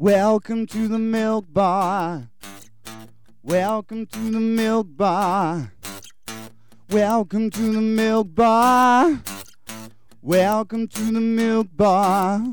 [0.00, 2.30] Welcome to the milk bar.
[3.42, 5.72] Welcome to the milk bar.
[6.88, 9.20] Welcome to the milk bar.
[10.22, 12.44] Welcome to the milk bar.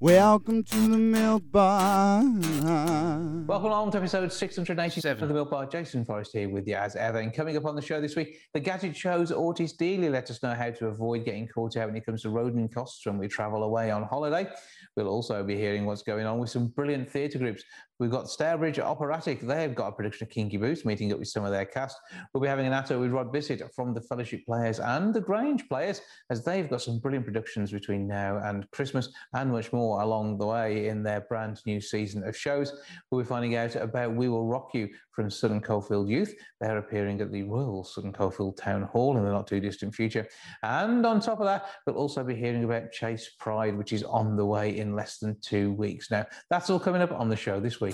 [0.00, 2.24] Welcome to the milk bar.
[2.24, 5.66] Welcome along to episode 687 of the Milk Bar.
[5.66, 7.18] Jason Forrest here with you as ever.
[7.18, 10.42] And coming up on the show this week, the gadget shows Ortis Deley let us
[10.42, 13.28] know how to avoid getting caught out when it comes to rodent costs when we
[13.28, 14.48] travel away on holiday.
[14.96, 17.64] We'll also be hearing what's going on with some brilliant theatre groups.
[17.98, 19.40] We've got Stourbridge Operatic.
[19.40, 21.96] They've got a production of Kinky Boots, meeting up with some of their cast.
[22.32, 25.68] We'll be having an atto with Rod Bisset from the Fellowship Players and the Grange
[25.68, 30.38] Players, as they've got some brilliant productions between now and Christmas and much more along
[30.38, 32.72] the way in their brand new season of shows.
[33.10, 36.34] We'll be finding out about We Will Rock You from Sutton Coldfield Youth.
[36.60, 40.26] They're appearing at the Royal Sutton Coldfield Town Hall in the not too distant future.
[40.62, 44.36] And on top of that, we'll also be hearing about Chase Pride, which is on
[44.36, 46.10] the way in less than two weeks.
[46.10, 47.91] Now, that's all coming up on the show this week.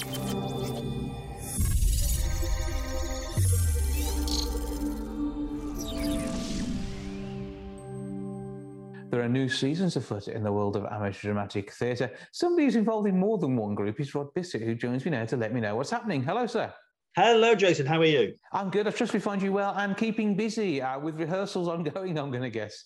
[9.10, 12.10] There are new seasons afoot in the world of amateur dramatic theatre.
[12.30, 15.24] Somebody who's involved in more than one group is Rod Bisset, who joins me now
[15.24, 16.22] to let me know what's happening.
[16.22, 16.72] Hello, sir.
[17.16, 17.86] Hello, Jason.
[17.86, 18.34] How are you?
[18.52, 18.86] I'm good.
[18.86, 22.44] I trust we find you well and keeping busy uh, with rehearsals ongoing, I'm going
[22.44, 22.84] to guess.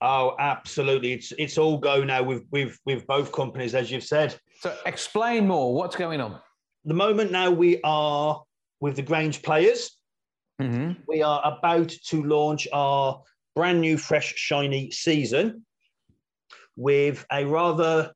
[0.00, 1.12] Oh, absolutely.
[1.12, 4.38] It's it's all go now with with with both companies, as you've said.
[4.60, 5.74] So explain more.
[5.74, 6.40] What's going on?
[6.84, 8.42] The moment now we are
[8.80, 9.90] with the Grange players.
[10.60, 11.00] Mm-hmm.
[11.08, 13.22] We are about to launch our
[13.54, 15.64] brand new, fresh, shiny season
[16.76, 18.12] with a rather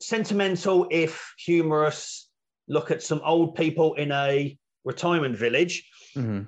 [0.00, 2.28] sentimental, if humorous,
[2.68, 6.42] look at some old people in a retirement village Mm-hmm.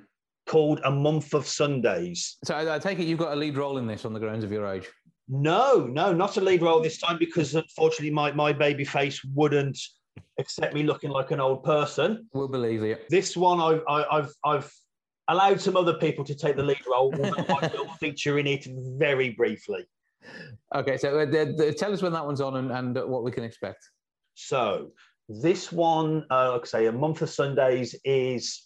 [0.45, 2.37] called A Month of Sundays.
[2.43, 4.43] So I, I take it you've got a lead role in this on the grounds
[4.43, 4.87] of your age.
[5.27, 9.79] No, no, not a lead role this time because unfortunately my, my baby face wouldn't
[10.37, 12.27] accept me looking like an old person.
[12.33, 12.97] We'll believe you.
[13.09, 14.71] This one I, I, I've I've
[15.27, 17.13] allowed some other people to take the lead role.
[17.23, 18.67] I will feature in it
[18.97, 19.85] very briefly.
[20.73, 23.31] Okay, so uh, the, the, tell us when that one's on and, and what we
[23.31, 23.87] can expect.
[24.33, 24.91] So
[25.29, 28.63] this one, uh, like I say, a month of Sundays is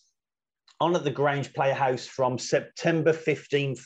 [0.79, 3.85] on at the Grange Playhouse from September fifteenth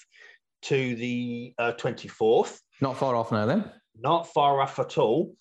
[0.63, 2.61] to the uh, twenty fourth.
[2.81, 3.71] Not far off now, then.
[3.99, 5.35] not far off at all.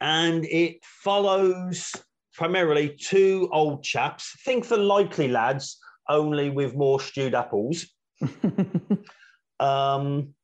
[0.00, 1.92] And it follows
[2.34, 4.34] primarily two old chaps.
[4.44, 7.86] Think the likely lads, only with more stewed apples.
[9.58, 10.34] Um,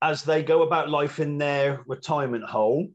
[0.00, 2.94] as they go about life in their retirement home,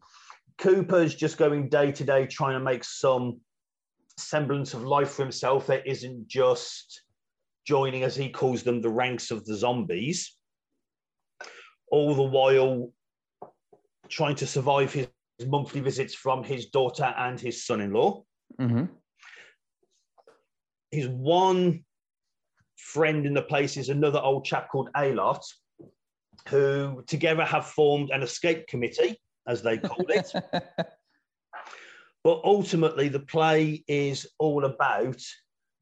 [0.57, 3.39] Cooper's just going day to day trying to make some
[4.17, 7.03] semblance of life for himself that isn't just
[7.65, 10.35] joining, as he calls them, the ranks of the zombies.
[11.91, 12.91] All the while
[14.09, 15.07] trying to survive his
[15.45, 18.23] monthly visits from his daughter and his son in law.
[18.59, 18.85] hmm
[20.91, 21.83] His one
[22.77, 25.43] friend in the place is another old chap called Aylott,
[26.47, 30.31] who together have formed an escape committee, as they called it.
[32.23, 35.21] but ultimately, the play is all about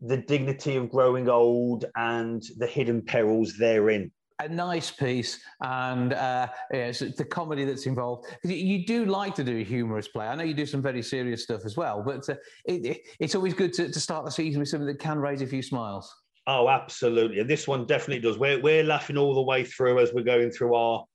[0.02, 4.12] the dignity of growing old and the hidden perils therein.
[4.40, 8.26] A nice piece and uh, yeah, so the comedy that's involved.
[8.44, 10.28] You, do like to do a humorous play.
[10.28, 12.36] I know you do some very serious stuff as well, but uh,
[12.66, 15.42] it, it- it's always good to, to start the season with something that can raise
[15.42, 16.14] a few smiles.
[16.48, 17.40] Oh, absolutely.
[17.40, 18.38] And this one definitely does.
[18.38, 21.06] We're, we're laughing all the way through as we're going through our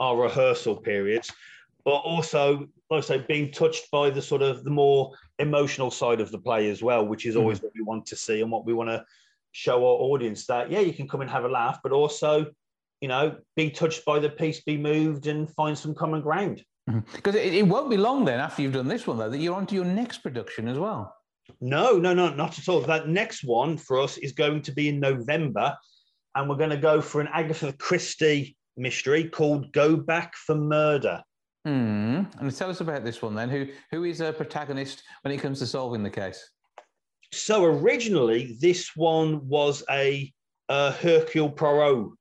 [0.00, 1.30] our rehearsal periods,
[1.84, 6.22] but also, like I say, being touched by the sort of the more emotional side
[6.22, 8.64] of the play as well, which is always what we want to see and what
[8.64, 9.04] we want to
[9.52, 12.46] show our audience that, yeah, you can come and have a laugh, but also,
[13.00, 16.64] you know, be touched by the piece, be moved and find some common ground.
[17.12, 19.54] Because it, it won't be long then after you've done this one, though, that you're
[19.54, 21.14] on to your next production as well.
[21.60, 22.80] No, no, no, not at all.
[22.80, 25.76] That next one for us is going to be in November,
[26.34, 31.22] and we're going to go for an Agatha Christie mystery called Go Back for Murder.
[31.64, 32.22] Hmm.
[32.38, 33.50] And tell us about this one then.
[33.50, 36.48] Who Who is a protagonist when it comes to solving the case?
[37.32, 40.32] So originally, this one was a,
[40.68, 42.12] uh Hercule Poirot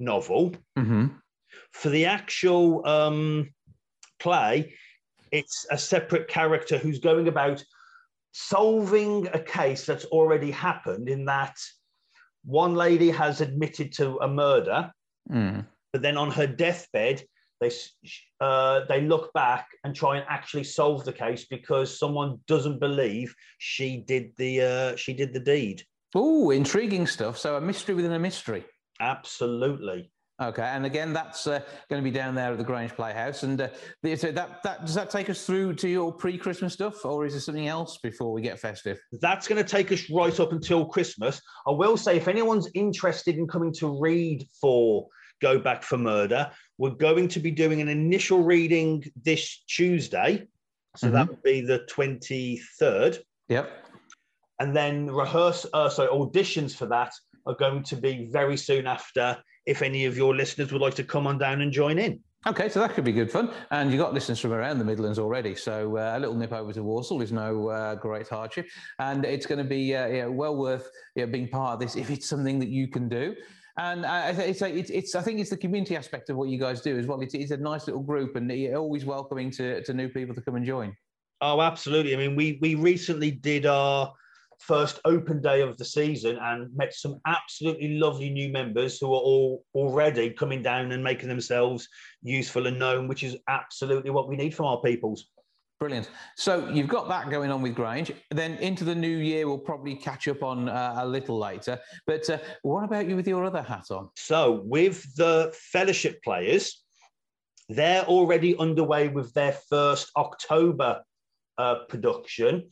[0.00, 0.52] novel.
[0.78, 1.06] Mm-hmm.
[1.72, 3.50] For the actual um,
[4.18, 4.74] play,
[5.30, 7.62] it's a separate character who's going about
[8.32, 11.08] solving a case that's already happened.
[11.08, 11.56] In that,
[12.44, 14.92] one lady has admitted to a murder,
[15.30, 15.66] Mm.
[15.92, 17.22] but then on her deathbed,
[17.60, 17.70] they
[18.40, 23.34] uh, they look back and try and actually solve the case because someone doesn't believe
[23.58, 25.82] she did the uh, she did the deed.
[26.14, 27.36] Oh, intriguing stuff.
[27.36, 28.64] So a mystery within a mystery.
[29.00, 30.10] Absolutely.
[30.40, 31.58] Okay, and again, that's uh,
[31.90, 33.42] going to be down there at the Grange Playhouse.
[33.42, 33.68] And uh,
[34.16, 37.40] so that, that does that take us through to your pre-Christmas stuff, or is there
[37.40, 39.00] something else before we get festive?
[39.20, 41.40] That's going to take us right up until Christmas.
[41.66, 45.08] I will say, if anyone's interested in coming to read for
[45.40, 50.46] Go Back for Murder, we're going to be doing an initial reading this Tuesday,
[50.96, 51.16] so mm-hmm.
[51.16, 53.18] that would be the twenty third.
[53.48, 53.70] Yep.
[54.60, 57.12] And then rehearse, uh, so auditions for that
[57.46, 61.04] are going to be very soon after if any of your listeners would like to
[61.04, 62.20] come on down and join in.
[62.46, 63.50] Okay, so that could be good fun.
[63.70, 65.54] And you've got listeners from around the Midlands already.
[65.54, 68.66] So uh, a little nip over to Walsall is no uh, great hardship.
[68.98, 72.10] And it's going to be uh, yeah, well worth yeah, being part of this if
[72.10, 73.34] it's something that you can do.
[73.78, 76.58] And uh, I, it's, it's, it's, I think it's the community aspect of what you
[76.58, 77.20] guys do as well.
[77.20, 80.40] It's, it's a nice little group and you're always welcoming to, to new people to
[80.40, 80.96] come and join.
[81.40, 82.12] Oh, absolutely.
[82.14, 84.12] I mean, we, we recently did our
[84.58, 89.20] first open day of the season and met some absolutely lovely new members who are
[89.20, 91.88] all already coming down and making themselves
[92.22, 95.28] useful and known, which is absolutely what we need from our peoples.
[95.80, 96.10] Brilliant.
[96.36, 98.12] So you've got that going on with Grange.
[98.32, 101.78] Then into the new year, we'll probably catch up on uh, a little later.
[102.06, 104.08] But uh, what about you with your other hat on?
[104.16, 106.82] So with the fellowship players,
[107.68, 111.02] they're already underway with their first October
[111.58, 112.64] uh, production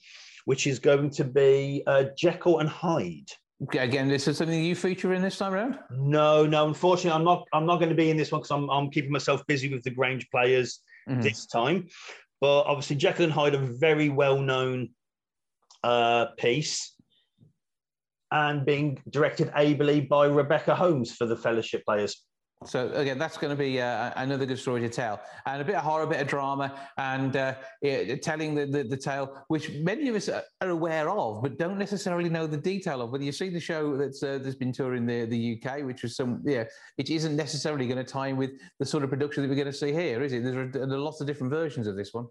[0.47, 3.31] which is going to be uh, Jekyll and Hyde.
[3.65, 5.79] Okay, again, this is something you feature in this time around?
[5.91, 6.67] No, no.
[6.67, 7.47] Unfortunately, I'm not.
[7.53, 9.83] I'm not going to be in this one because I'm, I'm keeping myself busy with
[9.83, 11.21] the Grange players mm-hmm.
[11.21, 11.89] this time.
[12.47, 14.91] But obviously, Jekyll and Hyde, a very well-known
[15.83, 16.95] uh, piece,
[18.31, 22.25] and being directed ably by Rebecca Holmes for the Fellowship players.
[22.65, 25.75] So again, that's going to be uh, another good story to tell, and a bit
[25.75, 29.71] of horror, a bit of drama, and uh, yeah, telling the, the, the tale, which
[29.73, 33.11] many of us are aware of, but don't necessarily know the detail of.
[33.11, 36.17] Whether you see the show that's uh, that's been touring the the UK, which was
[36.17, 36.65] some yeah,
[36.97, 39.67] it isn't necessarily going to tie in with the sort of production that we're going
[39.67, 40.43] to see here, is it?
[40.43, 42.27] There's a, there are lots of different versions of this one.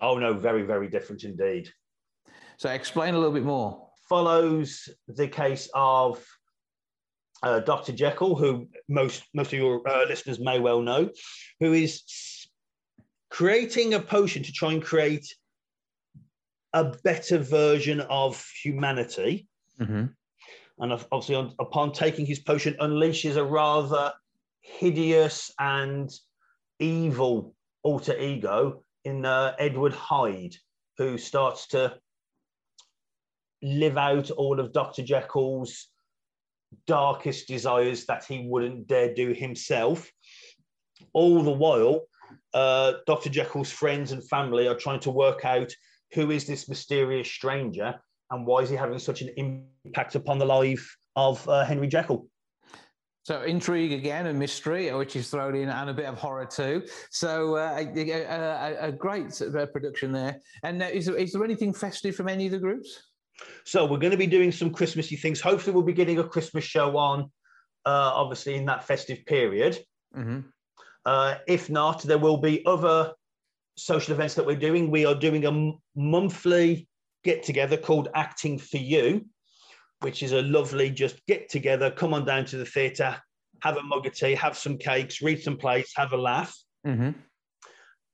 [0.00, 1.70] Oh no, very very different indeed.
[2.58, 3.88] So explain a little bit more.
[4.10, 6.22] Follows the case of
[7.42, 7.92] uh, Dr.
[7.92, 11.10] Jekyll, who most most of your uh, listeners may well know,
[11.60, 12.02] who is
[13.30, 15.26] creating a potion to try and create
[16.72, 19.48] a better version of humanity.
[19.80, 20.06] Mm-hmm.
[20.78, 24.12] And obviously, on, upon taking his potion, unleashes a rather
[24.60, 26.10] hideous and
[26.78, 30.54] evil alter ego in uh, Edward Hyde,
[30.96, 31.98] who starts to
[33.62, 35.02] live out all of Dr.
[35.02, 35.88] Jekyll's
[36.86, 40.10] darkest desires that he wouldn't dare do himself.
[41.12, 42.02] All the while,
[42.54, 43.30] uh, Dr.
[43.30, 45.72] Jekyll's friends and family are trying to work out
[46.12, 47.94] who is this mysterious stranger
[48.30, 52.28] and why is he having such an impact upon the life of uh, Henry Jekyll.
[53.22, 56.82] So intrigue again and mystery, which is thrown in, and a bit of horror too.
[57.10, 59.40] So uh, a, a, a, great
[59.72, 60.40] production there.
[60.64, 63.09] And uh, is, there, is there anything festive from any of the groups?
[63.64, 65.40] So we're going to be doing some Christmassy things.
[65.40, 67.30] Hopefully, we'll be getting a Christmas show on,
[67.86, 69.78] uh, obviously in that festive period.
[70.16, 70.40] Mm-hmm.
[71.04, 73.12] Uh, if not, there will be other
[73.76, 74.90] social events that we're doing.
[74.90, 76.88] We are doing a m- monthly
[77.24, 79.26] get together called Acting for You,
[80.00, 81.90] which is a lovely just get together.
[81.90, 83.16] Come on down to the theatre,
[83.62, 86.54] have a mug of tea, have some cakes, read some plays, have a laugh.
[86.86, 87.10] Mm-hmm.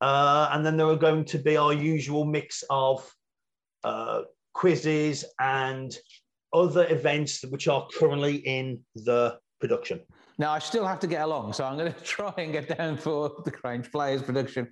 [0.01, 3.09] Uh, and then there are going to be our usual mix of
[3.85, 4.23] uh,
[4.57, 5.95] quizzes, and
[6.55, 10.01] other events which are currently in the production.
[10.39, 12.97] Now, I still have to get along, so I'm going to try and get down
[12.97, 14.69] for the Grange Players production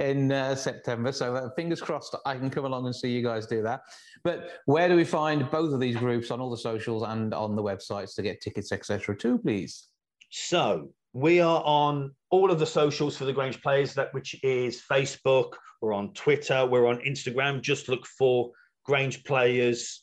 [0.00, 1.12] in uh, September.
[1.12, 3.82] So, uh, fingers crossed, I can come along and see you guys do that.
[4.24, 7.54] But where do we find both of these groups on all the socials and on
[7.54, 9.88] the websites to get tickets, etc., too, please?
[10.30, 14.82] So, we are on all of the socials for the Grange Players, that which is
[14.90, 17.60] Facebook, we're on Twitter, we're on Instagram.
[17.60, 18.50] Just look for
[18.88, 20.02] Grange players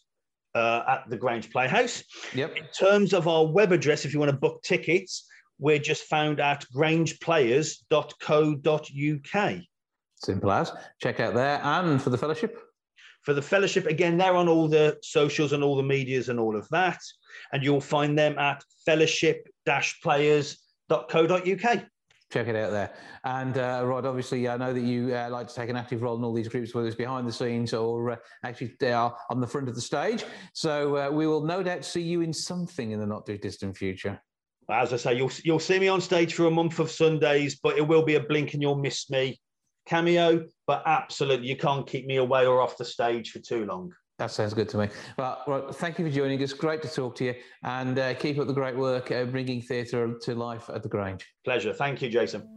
[0.54, 2.04] uh, at the Grange Playhouse.
[2.36, 2.56] Yep.
[2.56, 5.26] In terms of our web address, if you want to book tickets,
[5.58, 9.62] we're just found at grangeplayers.co.uk.
[10.18, 10.72] Simple as.
[11.02, 11.60] Check out there.
[11.64, 12.62] And for the fellowship?
[13.24, 16.56] For the fellowship, again, they're on all the socials and all the medias and all
[16.56, 17.00] of that.
[17.54, 21.86] And you'll find them at fellowship-players.co.uk
[22.36, 22.92] check it out there.
[23.24, 26.18] And uh, Rod, obviously, I know that you uh, like to take an active role
[26.18, 29.40] in all these groups, whether it's behind the scenes or uh, actually they are on
[29.40, 30.26] the front of the stage.
[30.54, 33.78] So uh, we will no doubt see you in something in the not too distant
[33.78, 34.22] future.
[34.70, 37.78] As I say, you'll you'll see me on stage for a month of Sundays, but
[37.78, 39.40] it will be a blink and you'll miss me
[39.86, 40.44] cameo.
[40.68, 43.94] But absolutely, you can't keep me away or off the stage for too long.
[44.18, 44.88] That sounds good to me.
[45.18, 46.54] Well, well, thank you for joining us.
[46.54, 50.14] Great to talk to you, and uh, keep up the great work uh, bringing theatre
[50.22, 51.26] to life at the Grange.
[51.44, 51.74] Pleasure.
[51.74, 52.48] Thank you, Jason.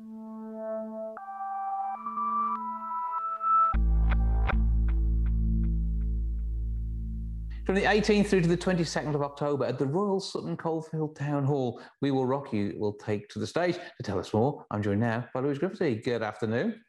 [7.66, 11.44] From the 18th through to the 22nd of October at the Royal Sutton Coldfield Town
[11.44, 13.74] Hall, We Will Rock You will take to the stage.
[13.74, 16.02] To tell us more, I'm joined now by Louise Griffiths.
[16.02, 16.80] Good afternoon.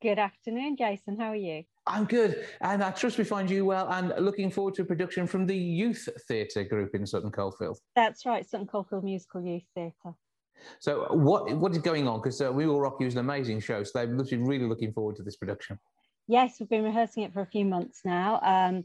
[0.00, 1.18] Good afternoon, Jason.
[1.20, 1.64] How are you?
[1.86, 3.88] I'm good, and I trust we find you well.
[3.90, 7.78] And looking forward to a production from the Youth Theatre Group in Sutton Coldfield.
[7.96, 10.14] That's right, Sutton Coldfield Musical Youth Theatre.
[10.78, 12.20] So, what what is going on?
[12.20, 15.16] Because uh, We Will Rock You is an amazing show, so they're really looking forward
[15.16, 15.78] to this production.
[16.28, 18.40] Yes, we've been rehearsing it for a few months now.
[18.42, 18.84] Um,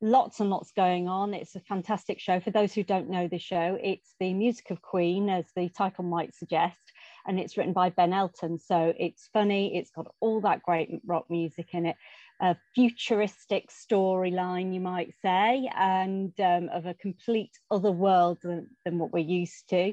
[0.00, 1.32] lots and lots going on.
[1.34, 2.40] It's a fantastic show.
[2.40, 6.04] For those who don't know the show, it's the music of Queen, as the title
[6.04, 6.80] might suggest,
[7.26, 8.58] and it's written by Ben Elton.
[8.58, 11.96] So it's funny, it's got all that great rock music in it,
[12.40, 18.98] a futuristic storyline, you might say, and um, of a complete other world than, than
[18.98, 19.92] what we're used to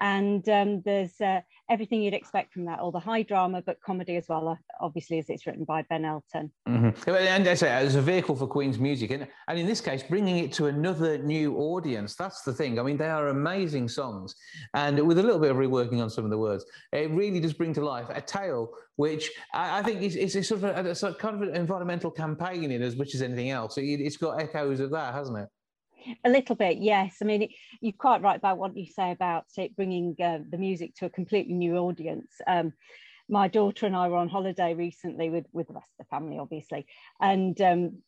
[0.00, 4.16] and um, there's uh, everything you'd expect from that, all the high drama, but comedy
[4.16, 6.50] as well, uh, obviously, as it's written by Ben Elton.
[6.68, 7.10] Mm-hmm.
[7.10, 10.38] And I say, as a vehicle for Queen's music, and, and in this case, bringing
[10.38, 12.14] it to another new audience.
[12.14, 12.78] That's the thing.
[12.78, 14.34] I mean, they are amazing songs,
[14.74, 17.52] and with a little bit of reworking on some of the words, it really does
[17.52, 20.90] bring to life a tale which I, I think is, is a sort of a,
[20.90, 23.78] a, sort of kind of an environmental campaign in as much as anything else.
[23.78, 25.48] It, it's got echoes of that, hasn't it?
[26.24, 27.16] A little bit, yes.
[27.20, 30.58] I mean, it, you're quite right about what you say about it bringing uh, the
[30.58, 32.32] music to a completely new audience.
[32.46, 32.72] Um,
[33.28, 36.38] my daughter and I were on holiday recently with, with the rest of the family,
[36.38, 36.86] obviously,
[37.20, 37.98] and um,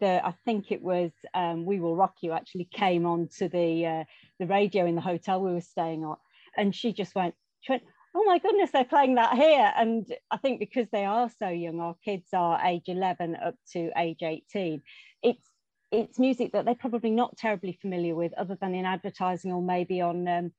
[0.00, 4.04] the I think it was um, "We Will Rock You" actually came onto the uh,
[4.38, 6.18] the radio in the hotel we were staying at,
[6.56, 7.82] and she just went, she went,
[8.14, 11.80] "Oh my goodness, they're playing that here!" And I think because they are so young,
[11.80, 14.82] our kids are age 11 up to age 18.
[15.22, 15.48] It's
[15.92, 20.00] it's music that they're probably not terribly familiar with other than in advertising or maybe
[20.00, 20.52] on um,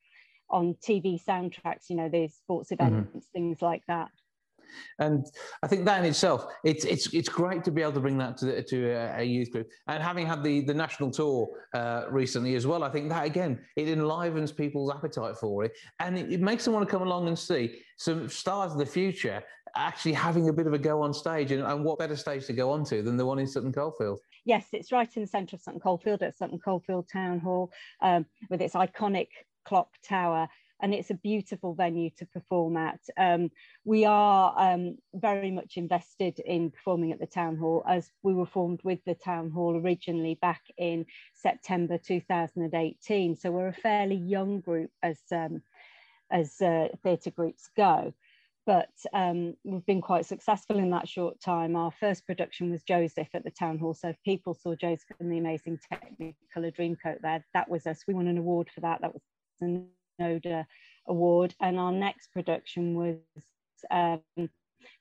[0.50, 2.86] on TV soundtracks, you know, there's sports mm-hmm.
[2.86, 3.20] events, mm-hmm.
[3.34, 4.10] things like that.
[4.98, 5.26] And
[5.62, 8.38] I think that in itself, it's it's it's great to be able to bring that
[8.38, 9.68] to the, to a, a, youth group.
[9.88, 13.60] And having had the the national tour uh, recently as well, I think that again
[13.76, 17.28] it enlivens people's appetite for it, and it, it, makes them want to come along
[17.28, 19.44] and see some stars of the future
[19.76, 21.52] actually having a bit of a go on stage.
[21.52, 24.20] And, and what better stage to go on to than the one in Sutton Coldfield?
[24.46, 27.72] Yes, it's right in the centre of Sutton Coldfield at Sutton Coldfield Town Hall
[28.02, 29.28] um, with its iconic
[29.66, 30.48] clock tower.
[30.82, 33.00] And it's a beautiful venue to perform at.
[33.16, 33.52] Um,
[33.86, 38.46] we are um, very much invested in performing at the Town Hall as we were
[38.46, 43.38] formed with the Town Hall originally back in September 2018.
[43.38, 45.62] So we're a fairly young group as, um,
[46.30, 48.14] as uh, theatre groups go
[48.66, 51.76] but um, we've been quite successful in that short time.
[51.76, 53.94] Our first production was Joseph at the Town Hall.
[53.94, 58.04] So if people saw Joseph and the amazing Technicolor Dreamcoat there, that was us.
[58.08, 59.02] We won an award for that.
[59.02, 59.22] That was
[59.60, 59.86] the
[60.20, 60.66] NODA
[61.08, 61.56] award.
[61.62, 63.18] And our next production was
[63.92, 64.22] um,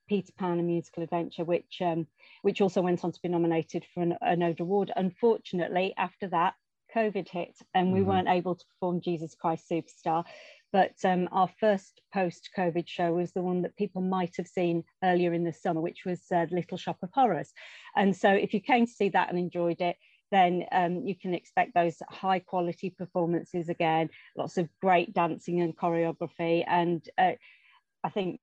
[0.09, 2.07] Peter Pan, a musical adventure, which um,
[2.43, 4.93] which also went on to be nominated for an, an award.
[4.97, 6.55] Unfortunately, after that,
[6.95, 8.09] COVID hit and we mm-hmm.
[8.09, 10.25] weren't able to perform Jesus Christ Superstar.
[10.73, 14.85] But um, our first post COVID show was the one that people might have seen
[15.05, 17.53] earlier in the summer, which was uh, Little Shop of Horrors.
[17.95, 19.97] And so if you came to see that and enjoyed it,
[20.31, 25.77] then um, you can expect those high quality performances again, lots of great dancing and
[25.77, 26.65] choreography.
[26.67, 27.33] And uh,
[28.03, 28.41] I think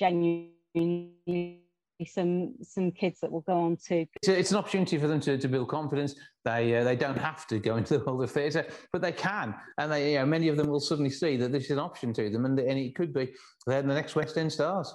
[0.00, 1.65] genuinely
[2.04, 4.06] some some kids that will go on to.
[4.22, 6.14] It's, an opportunity for them to, to build confidence.
[6.44, 9.54] They uh, they don't have to go into the world of theatre, but they can,
[9.78, 12.12] and they you know many of them will suddenly see that this is an option
[12.14, 13.32] to them, and and it could be
[13.66, 14.92] they're the next West End stars.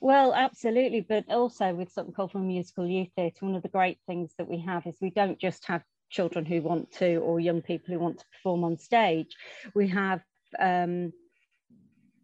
[0.00, 4.32] Well, absolutely, but also with Sutton Coldfield Musical Youth Theatre, one of the great things
[4.38, 7.92] that we have is we don't just have children who want to or young people
[7.92, 9.34] who want to perform on stage.
[9.74, 10.22] We have
[10.58, 11.12] um,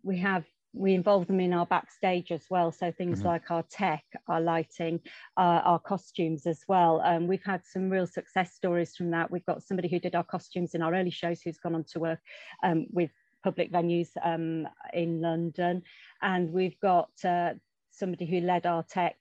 [0.02, 2.70] we have we involve them in our backstage as well.
[2.70, 3.28] So things mm-hmm.
[3.28, 5.00] like our tech, our lighting,
[5.36, 7.00] uh, our costumes as well.
[7.04, 9.30] Um, we've had some real success stories from that.
[9.30, 11.98] We've got somebody who did our costumes in our early shows who's gone on to
[11.98, 12.20] work
[12.62, 13.10] um, with
[13.42, 15.82] public venues um, in London.
[16.22, 17.54] And we've got uh,
[17.90, 19.16] somebody who led our tech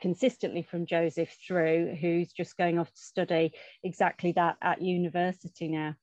[0.00, 5.94] consistently from Joseph through, who's just going off to study exactly that at university now.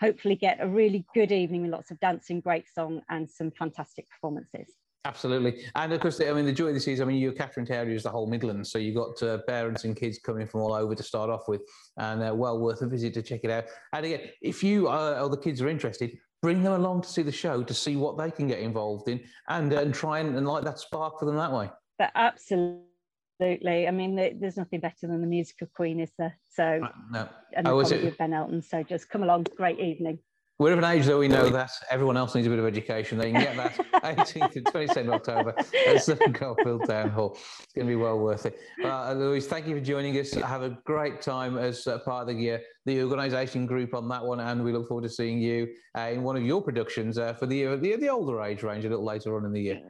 [0.00, 4.08] hopefully get a really good evening with lots of dancing, great song, and some fantastic
[4.08, 4.68] performances.
[5.06, 7.70] Absolutely, and of course, I mean, the joy of this is, I mean, your catchment
[7.70, 10.74] area is the whole Midlands, so you've got uh, parents and kids coming from all
[10.74, 11.62] over to start off with,
[11.96, 13.64] and uh, well worth a visit to check it out.
[13.94, 17.22] And again, if you uh, or the kids are interested, bring them along to see
[17.22, 20.46] the show to see what they can get involved in, and and try and, and
[20.46, 21.70] light that spark for them that way.
[21.98, 26.38] But absolutely, I mean, there's nothing better than the music of Queen, is there?
[26.50, 27.28] So, uh, no.
[27.54, 28.60] and the oh, comedy of Ben Elton.
[28.60, 30.18] So just come along, great evening.
[30.60, 33.16] We're of an age that we know that everyone else needs a bit of education.
[33.16, 35.54] They can get that 18th and 22nd October
[35.88, 37.38] at Sutton Coldfield Town Hall.
[37.62, 38.58] It's going to be well worth it.
[38.84, 40.34] Uh, Louise, thank you for joining us.
[40.34, 44.22] Have a great time as uh, part of the, uh, the organisation group on that
[44.22, 47.32] one, and we look forward to seeing you uh, in one of your productions uh,
[47.32, 49.80] for the, the the older age range a little later on in the year.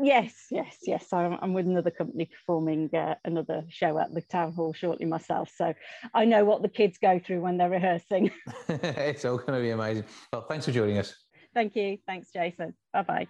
[0.00, 1.12] Yes, yes, yes.
[1.12, 5.50] I'm, I'm with another company performing uh, another show at the town hall shortly myself,
[5.54, 5.74] so
[6.12, 8.30] I know what the kids go through when they're rehearsing.
[8.68, 10.04] it's all going to be amazing.
[10.32, 11.14] Well, thanks for joining us.
[11.54, 11.98] Thank you.
[12.06, 12.74] Thanks, Jason.
[12.92, 13.26] Bye bye.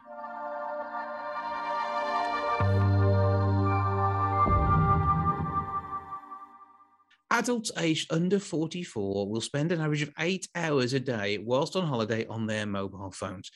[7.31, 11.85] Adults aged under 44 will spend an average of eight hours a day whilst on
[11.85, 13.51] holiday on their mobile phones.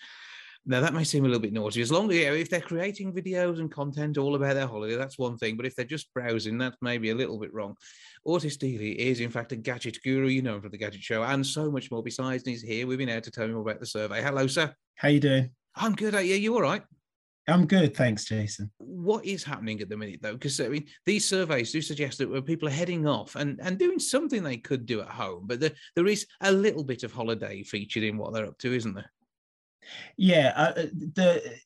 [0.70, 1.80] Now that may seem a little bit naughty.
[1.80, 4.96] As long as you know, if they're creating videos and content all about their holiday,
[4.96, 5.56] that's one thing.
[5.56, 7.74] But if they're just browsing, that's maybe a little bit wrong.
[8.26, 11.22] Ortis Deley is in fact a gadget guru, you know him from the Gadget Show,
[11.22, 12.02] and so much more.
[12.02, 14.22] Besides, and he's here with me now to tell me more about the survey.
[14.22, 14.74] Hello, sir.
[14.96, 15.50] How you doing?
[15.74, 16.12] I'm good.
[16.12, 16.82] Yeah, you all right?
[17.48, 18.70] I'm good, thanks, Jason.
[18.76, 20.34] What is happening at the minute, though?
[20.34, 23.98] Because I mean, these surveys do suggest that people are heading off and, and doing
[23.98, 27.62] something they could do at home, but there, there is a little bit of holiday
[27.62, 29.10] featured in what they're up to, isn't there?
[30.16, 31.58] Yeah, uh, uh, the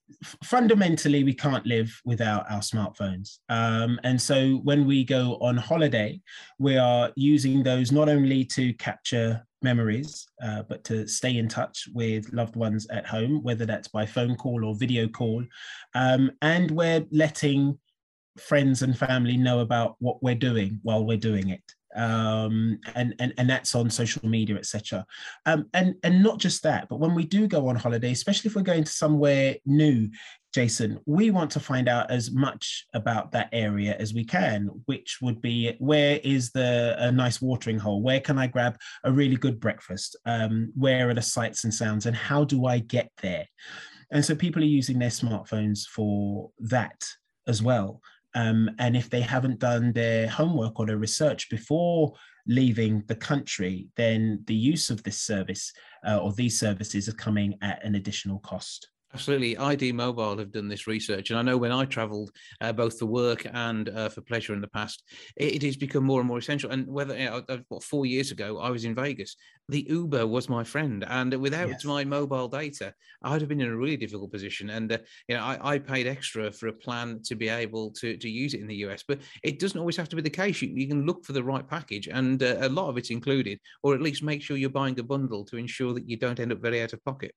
[0.44, 6.20] fundamentally we can't live without our smartphones, um, and so when we go on holiday,
[6.58, 11.88] we are using those not only to capture memories, uh, but to stay in touch
[11.94, 15.44] with loved ones at home, whether that's by phone call or video call,
[15.94, 17.78] um, and we're letting
[18.38, 21.62] friends and family know about what we're doing while we're doing it
[21.96, 25.04] um, and, and and that's on social media, etc.
[25.46, 28.56] Um, and and not just that, but when we do go on holiday, especially if
[28.56, 30.08] we're going to somewhere new,
[30.54, 35.18] Jason, we want to find out as much about that area as we can, which
[35.22, 38.02] would be where is the a nice watering hole?
[38.02, 40.16] Where can I grab a really good breakfast?
[40.26, 43.46] Um, where are the sights and sounds, and how do I get there?
[44.10, 47.02] And so people are using their smartphones for that
[47.46, 48.00] as well.
[48.34, 52.14] Um, and if they haven't done their homework or their research before
[52.46, 55.72] leaving the country, then the use of this service
[56.06, 58.88] uh, or these services are coming at an additional cost.
[59.14, 59.58] Absolutely.
[59.58, 61.30] ID Mobile have done this research.
[61.30, 62.30] And I know when I traveled
[62.62, 65.02] uh, both for work and uh, for pleasure in the past,
[65.36, 66.70] it, it, has become more and more essential.
[66.70, 69.36] And whether, you know, what, four years ago, I was in Vegas,
[69.68, 71.04] the Uber was my friend.
[71.06, 71.84] And without yes.
[71.84, 74.70] my mobile data, I'd have been in a really difficult position.
[74.70, 74.98] And, uh,
[75.28, 78.54] you know, I, I, paid extra for a plan to be able to, to use
[78.54, 79.04] it in the US.
[79.06, 80.62] But it doesn't always have to be the case.
[80.62, 83.60] You, you can look for the right package, and uh, a lot of it's included,
[83.82, 86.52] or at least make sure you're buying a bundle to ensure that you don't end
[86.52, 87.34] up very out of pocket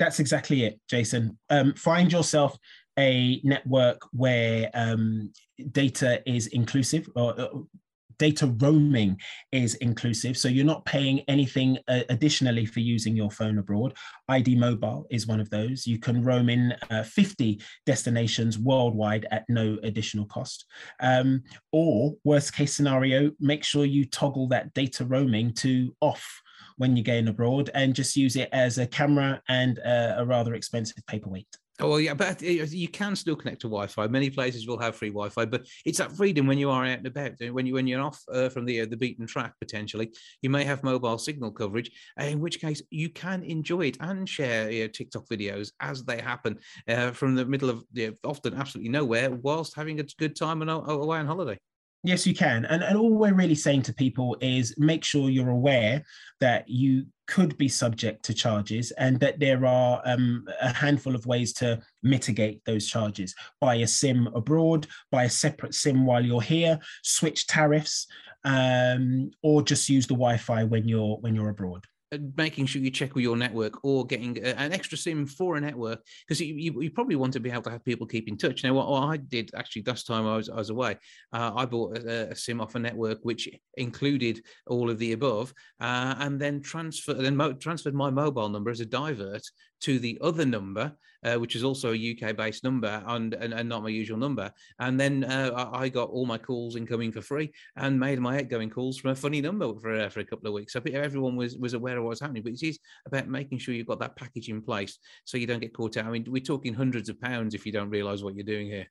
[0.00, 1.38] that's exactly it, Jason.
[1.50, 2.58] Um, find yourself
[2.98, 5.30] a network where um,
[5.72, 7.48] data is inclusive or uh,
[8.18, 9.18] data roaming
[9.52, 10.38] is inclusive.
[10.38, 13.94] So you're not paying anything uh, additionally for using your phone abroad.
[14.28, 15.86] ID Mobile is one of those.
[15.86, 20.64] You can roam in uh, 50 destinations worldwide at no additional cost.
[21.00, 26.42] Um, or worst case scenario, make sure you toggle that data roaming to off
[26.80, 30.54] when you're going abroad and just use it as a camera and a, a rather
[30.54, 31.46] expensive paperweight.
[31.78, 34.06] Oh well, yeah, but you can still connect to Wi-Fi.
[34.06, 37.06] Many places will have free Wi-Fi, but it's that freedom when you are out and
[37.06, 37.32] about.
[37.52, 40.64] When you when you're off uh, from the uh, the beaten track, potentially, you may
[40.64, 41.90] have mobile signal coverage.
[42.18, 46.20] In which case, you can enjoy it and share you know, TikTok videos as they
[46.20, 50.36] happen uh, from the middle of you know, often absolutely nowhere, whilst having a good
[50.36, 51.58] time and away on holiday.
[52.02, 52.64] Yes, you can.
[52.64, 56.02] And, and all we're really saying to people is make sure you're aware
[56.40, 61.26] that you could be subject to charges and that there are um, a handful of
[61.26, 63.34] ways to mitigate those charges.
[63.60, 68.06] Buy a SIM abroad, buy a separate SIM while you're here, switch tariffs,
[68.44, 71.84] um, or just use the Wi-Fi when you're when you're abroad.
[72.12, 75.60] Uh, making sure you check with your network or getting an extra SIM for a
[75.60, 78.36] network because you, you, you, probably want to be able to have people keep in
[78.36, 78.64] touch.
[78.64, 80.98] Now, what, what I did actually this time I was, I was away,
[81.32, 85.54] uh, I bought a, a, SIM off a network which included all of the above,
[85.80, 89.42] uh, and then transfer then mo- transferred my mobile number as a divert
[89.80, 90.92] to the other number,
[91.24, 94.50] uh, which is also a UK based number and, and, and, not my usual number.
[94.78, 98.70] And then uh, I got all my calls incoming for free and made my outgoing
[98.70, 100.72] calls from a funny number for, uh, for a couple of weeks.
[100.72, 102.42] So everyone was, was aware of what was happening.
[102.42, 105.60] But it is about making sure you've got that package in place so you don't
[105.60, 106.06] get caught out.
[106.06, 108.86] I mean, we're talking hundreds of pounds if you don't realize what you're doing here.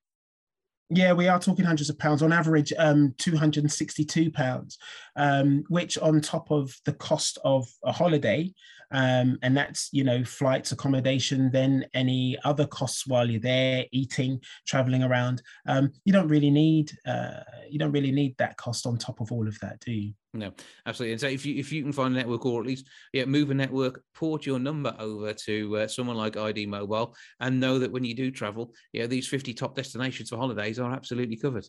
[0.91, 4.79] Yeah, we are talking hundreds of pounds on average, um, 262 pounds,
[5.15, 8.51] um, which on top of the cost of a holiday,
[8.91, 14.41] um, and that's you know flights, accommodation, then any other costs while you're there, eating,
[14.65, 15.43] traveling around.
[15.67, 19.31] Um, you don't really need uh, you don't really need that cost on top of
[19.31, 20.13] all of that, do you?
[20.33, 20.51] No,
[20.85, 21.13] absolutely.
[21.13, 23.49] And so if you if you can find a network or at least yeah move
[23.49, 27.91] a network, port your number over to uh, someone like ID Mobile, and know that
[27.91, 31.67] when you do travel, yeah, these fifty top destinations for holidays are absolutely covered.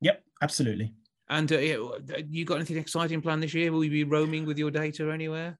[0.00, 0.94] Yep, absolutely.
[1.28, 1.76] And uh, yeah,
[2.28, 3.70] you got anything exciting planned this year?
[3.70, 5.58] Will you be roaming with your data anywhere?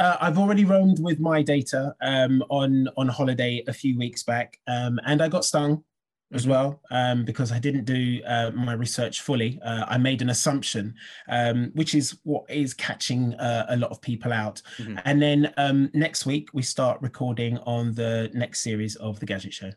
[0.00, 4.58] Uh, I've already roamed with my data um, on on holiday a few weeks back,
[4.66, 5.84] um, and I got stung
[6.32, 9.60] as well um, because I didn't do uh, my research fully.
[9.64, 10.94] Uh, I made an assumption,
[11.28, 14.62] um, which is what is catching uh, a lot of people out.
[14.78, 14.98] Mm-hmm.
[15.04, 19.54] And then um, next week we start recording on the next series of the Gadget
[19.54, 19.72] Show.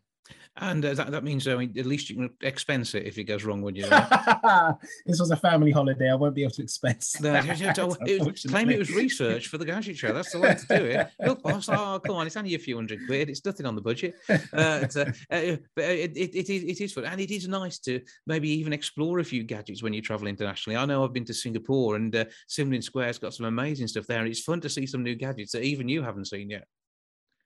[0.58, 3.24] And uh, that, that means, I mean, at least you can expense it if it
[3.24, 3.84] goes wrong, would you?
[5.06, 6.12] this was a family holiday.
[6.12, 7.20] I won't be able to expense.
[7.20, 10.14] No, it was, claim it was research for the gadget show.
[10.14, 11.10] That's the way to do it.
[11.26, 13.30] Look, boss, oh, come on, it's only a few hundred quid.
[13.30, 14.16] It's nothing on the budget.
[14.30, 17.06] Uh, uh, uh, but it, it, it, is, it is fun.
[17.06, 20.78] And it is nice to maybe even explore a few gadgets when you travel internationally.
[20.78, 24.20] I know I've been to Singapore and uh, Sim Square's got some amazing stuff there.
[24.20, 26.66] And it's fun to see some new gadgets that even you haven't seen yet.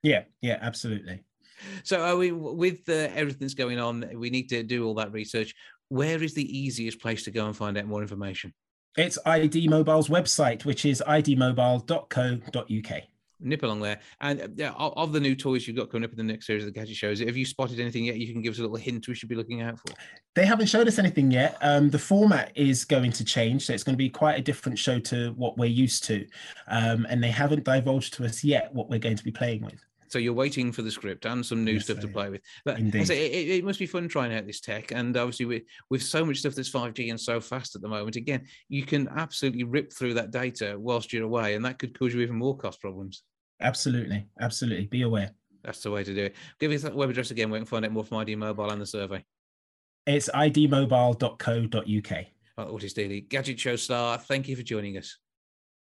[0.03, 1.23] Yeah, yeah, absolutely.
[1.83, 4.09] So, are we with uh, everything that's going on?
[4.15, 5.53] We need to do all that research.
[5.89, 8.53] Where is the easiest place to go and find out more information?
[8.97, 13.03] It's ID Mobile's website, which is idmobile.co.uk.
[13.39, 13.99] Nip along there.
[14.19, 16.73] And uh, of the new toys you've got coming up in the next series of
[16.73, 18.17] the gadget shows, have you spotted anything yet?
[18.17, 19.93] You can give us a little hint we should be looking out for.
[20.33, 21.57] They haven't showed us anything yet.
[21.61, 24.79] Um, the format is going to change, so it's going to be quite a different
[24.79, 26.25] show to what we're used to.
[26.67, 29.85] Um, and they haven't divulged to us yet what we're going to be playing with.
[30.09, 32.41] So you're waiting for the script and some new yes, stuff to play with.
[32.63, 34.91] But it, it, must be fun trying out this tech.
[34.91, 38.15] And obviously, with, with so much stuff that's 5G and so fast at the moment,
[38.15, 42.13] again, you can absolutely rip through that data whilst you're away, and that could cause
[42.13, 43.23] you even more cost problems.
[43.61, 44.85] Absolutely, absolutely.
[44.85, 45.31] Be aware.
[45.63, 46.35] That's the way to do it.
[46.59, 47.49] Give us that web address again.
[47.49, 49.23] We can find out more from ID Mobile and the survey.
[50.05, 52.25] It's idmobile.co.uk.
[52.57, 54.17] Well, Ortis Deley, Gadget Show star.
[54.17, 55.17] Thank you for joining us.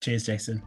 [0.03, 0.63] Cheers, Jason.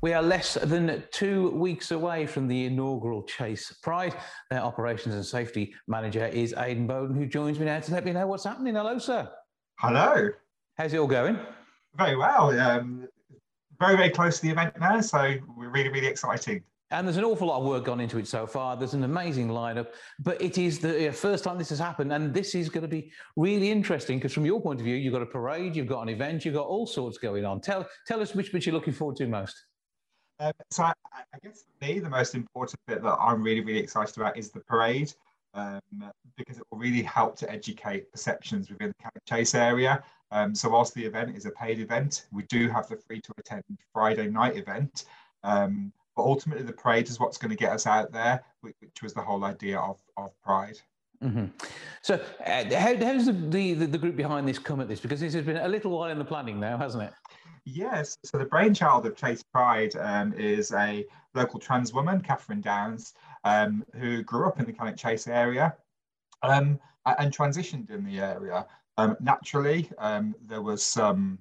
[0.00, 4.14] We are less than two weeks away from the inaugural Chase Pride.
[4.48, 8.12] Their operations and safety manager is Aidan Bowden, who joins me now to let me
[8.12, 8.76] know what's happening.
[8.76, 9.28] Hello, sir.
[9.80, 10.28] Hello.
[10.76, 11.36] How's it all going?
[11.96, 12.56] Very well.
[12.60, 13.08] Um,
[13.80, 16.62] very, very close to the event now, so we're really, really exciting.
[16.92, 18.76] And there's an awful lot of work gone into it so far.
[18.76, 19.88] There's an amazing lineup,
[20.20, 23.10] but it is the first time this has happened, and this is going to be
[23.36, 26.08] really interesting because, from your point of view, you've got a parade, you've got an
[26.08, 27.60] event, you've got all sorts going on.
[27.60, 29.64] Tell tell us which bit you're looking forward to most.
[30.40, 33.80] Um, so I, I, guess for me, the most important bit that I'm really, really
[33.80, 35.12] excited about is the parade,
[35.54, 35.80] um,
[36.36, 40.02] because it will really help to educate perceptions within the Cannock Chase area.
[40.30, 43.32] Um, so whilst the event is a paid event, we do have the free to
[43.38, 45.06] attend Friday night event.
[45.42, 49.02] Um, but ultimately, the parade is what's going to get us out there, which, which
[49.02, 50.78] was the whole idea of, of Pride.
[51.22, 51.46] Mm-hmm.
[52.02, 52.14] So,
[52.46, 55.00] uh, how, how's the, the, the group behind this come at this?
[55.00, 57.12] Because this has been a little while in the planning now, hasn't it?
[57.74, 58.16] Yes.
[58.24, 61.04] So the brainchild of Chase Pride um, is a
[61.34, 63.12] local trans woman, Catherine Downs,
[63.44, 65.76] um, who grew up in the Cannock Chase area
[66.42, 68.66] um, and transitioned in the area.
[68.96, 71.38] Um, naturally, um, there was some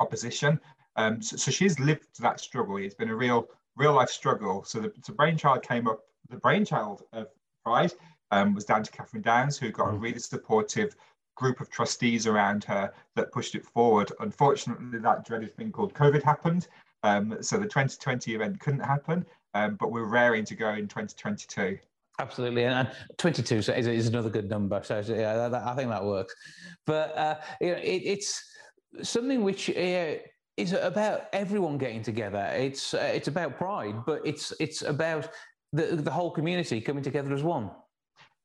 [0.00, 0.60] opposition.
[0.96, 2.78] Um, so, so, she's lived that struggle.
[2.78, 4.64] It's been a real, real life struggle.
[4.64, 6.00] So the, the brainchild came up.
[6.28, 7.28] The brainchild of
[7.64, 7.92] Pride
[8.32, 10.02] was down to Catherine Downs, who got a mm.
[10.02, 10.96] really supportive
[11.36, 14.10] group of trustees around her that pushed it forward.
[14.20, 16.66] Unfortunately, that dreaded thing called COVID happened.
[17.02, 21.78] Um, so the 2020 event couldn't happen, um, but we're raring to go in 2022.
[22.18, 24.80] Absolutely, and 22 is, is another good number.
[24.82, 26.34] So yeah, that, I think that works.
[26.86, 28.42] But uh, you know, it, it's
[29.02, 30.14] something which uh,
[30.56, 32.50] is about everyone getting together.
[32.54, 35.28] It's uh, it's about pride, but it's it's about
[35.74, 37.70] the the whole community coming together as one.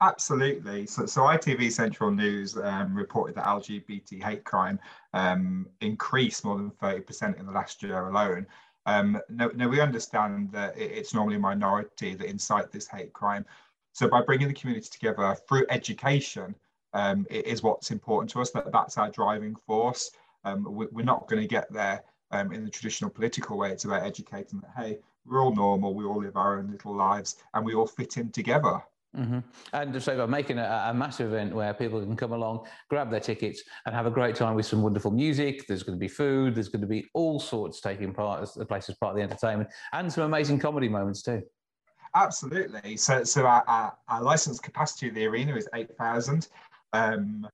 [0.01, 0.87] Absolutely.
[0.87, 4.79] So, so ITV Central News um, reported that LGBT hate crime
[5.13, 8.47] um, increased more than 30% in the last year alone.
[8.87, 13.45] Um, no, no, we understand that it's normally a minority that incite this hate crime.
[13.93, 16.55] So by bringing the community together through education
[16.93, 18.49] um, is what's important to us.
[18.51, 20.11] That that's our driving force.
[20.43, 23.71] Um, we, are not going to get there um, in the traditional political way.
[23.71, 27.35] It's about educating that hey, we're all normal, we all live our own little lives,
[27.53, 28.81] and we all fit in together.
[29.17, 29.39] Mm-hmm.
[29.74, 33.19] And so, by making a, a, massive event where people can come along, grab their
[33.19, 35.67] tickets, and have a great time with some wonderful music.
[35.67, 36.56] There's going to be food.
[36.56, 39.24] There's going to be all sorts taking part as the place as part of the
[39.24, 41.41] entertainment, and some amazing comedy moments too.
[42.15, 42.95] Absolutely.
[42.97, 46.47] So, so our, our, our licensed capacity of the arena is eight thousand.
[46.93, 47.47] Um,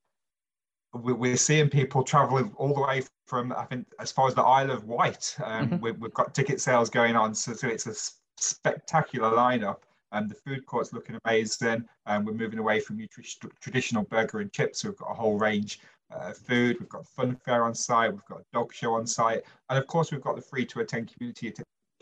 [0.94, 4.72] we're seeing people traveling all the way from I think as far as the Isle
[4.72, 5.36] of Wight.
[5.44, 5.84] Um, mm-hmm.
[5.84, 7.96] we've, we've, got ticket sales going on, so, so it's a
[8.40, 9.78] spectacular lineup.
[10.12, 11.86] And the food court's looking amazing.
[12.06, 14.82] And we're moving away from your tr- traditional burger and chips.
[14.82, 15.80] So we've got a whole range
[16.14, 16.78] uh, of food.
[16.80, 18.12] We've got fun fair on site.
[18.12, 19.44] We've got a dog show on site.
[19.70, 21.54] And of course, we've got the free to attend community,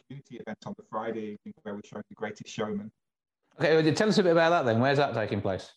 [0.08, 2.92] community event on the Friday evening where we're showing the greatest showman.
[3.60, 4.82] Okay, well, tell us a bit about that then.
[4.82, 5.72] Where's that taking place?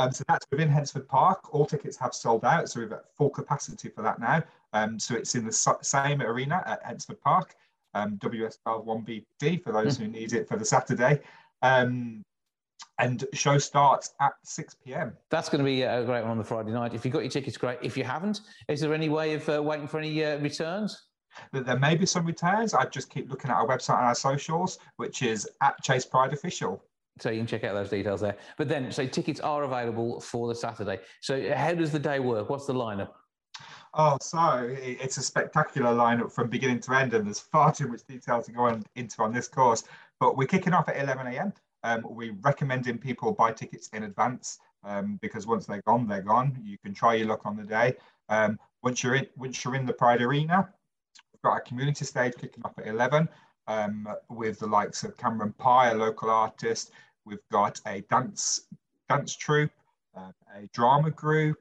[0.00, 1.54] Um, so that's within Hednesford Park.
[1.54, 4.42] All tickets have sold out, so we've got full capacity for that now.
[4.72, 7.54] Um, so it's in the same arena at Hednesford Park,
[7.92, 11.20] um, WS121BD for those who need it for the Saturday.
[11.62, 12.22] Um,
[12.98, 15.16] and show starts at 6 p.m.
[15.30, 16.92] That's going to be a great one on the Friday night.
[16.92, 17.78] If you've got your tickets, great.
[17.82, 21.06] If you haven't, is there any way of uh, waiting for any uh, returns?
[21.52, 22.74] There may be some returns.
[22.74, 26.32] I just keep looking at our website and our socials, which is at Chase Pride
[26.32, 26.82] Official.
[27.18, 28.36] So you can check out those details there.
[28.56, 31.00] But then, so tickets are available for the Saturday.
[31.20, 32.50] So how does the day work?
[32.50, 33.10] What's the lineup?
[33.92, 38.04] Oh, so it's a spectacular lineup from beginning to end, and there's far too much
[38.06, 39.82] detail to go on, into on this course.
[40.20, 41.52] But we're kicking off at 11 a.m.
[41.82, 46.56] Um, we're recommending people buy tickets in advance um, because once they're gone, they're gone.
[46.62, 47.96] You can try your luck on the day.
[48.28, 50.68] Um, once you're in, once you're in the Pride Arena,
[51.32, 53.28] we've got a community stage kicking off at 11
[53.66, 56.92] um, with the likes of Cameron Pye, a local artist.
[57.24, 58.68] We've got a dance
[59.08, 59.72] dance troupe,
[60.16, 61.58] uh, a drama group,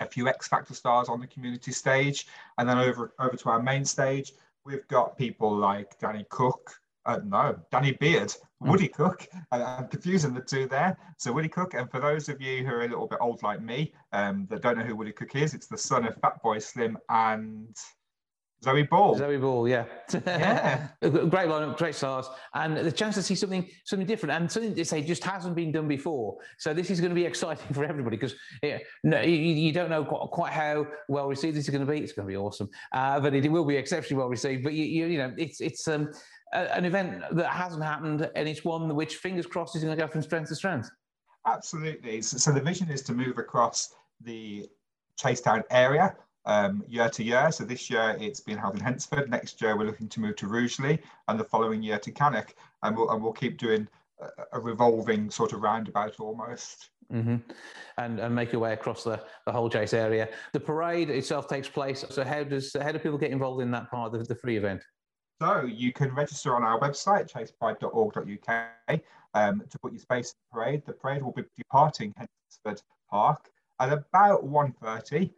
[0.00, 2.26] a few X Factor stars on the community stage,
[2.58, 4.32] and then over over to our main stage,
[4.64, 8.70] we've got people like Danny Cook, uh, no, Danny Beard, hmm.
[8.70, 9.26] Woody Cook.
[9.50, 10.96] I, I'm confusing the two there.
[11.16, 13.62] So Woody Cook, and for those of you who are a little bit old like
[13.62, 16.98] me, um, that don't know who Woody Cook is, it's the son of Fatboy Slim
[17.08, 17.74] and
[18.62, 19.16] Zoe Ball.
[19.16, 19.84] Zoe Ball, yeah.
[20.26, 20.88] yeah.
[21.00, 24.82] great lineup, great stars, and the chance to see something something different and something they
[24.84, 26.36] say just hasn't been done before.
[26.58, 29.90] So this is going to be exciting for everybody because yeah, no, you, you, don't
[29.90, 32.00] know quite, quite, how well received this is going to be.
[32.00, 34.64] It's going to be awesome, uh, but it will be exceptionally well received.
[34.64, 36.10] But you, you, you know, it's it's um,
[36.52, 40.08] an event that hasn't happened, and it's one which, fingers crossed, is going to go
[40.08, 40.90] from strength to strength.
[41.46, 42.22] Absolutely.
[42.22, 44.68] So, so the vision is to move across the
[45.18, 46.16] Chasetown area
[46.48, 47.52] um, year to year.
[47.52, 49.28] So this year it's been held in Hednesford.
[49.28, 52.96] Next year we're looking to move to Rugeley, and the following year to Cannock, and
[52.96, 53.86] we'll and we'll keep doing
[54.20, 56.90] a, a revolving sort of roundabout almost.
[57.12, 57.36] Mm-hmm.
[57.96, 60.28] And, and make your way across the, the whole Chase area.
[60.52, 62.04] The parade itself takes place.
[62.10, 64.56] So how does how do people get involved in that part of the, the free
[64.56, 64.82] event?
[65.40, 69.00] So you can register on our website, chasepride.org.uk,
[69.34, 70.82] um, to put your space in the parade.
[70.84, 75.30] The parade will be departing Hednesford Park at about 1.30.